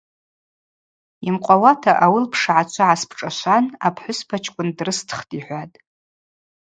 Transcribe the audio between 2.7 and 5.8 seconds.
гӏаспшӏашван, апхӏвыспачкӏвын дрыстхтӏ,– йхӏватӏ.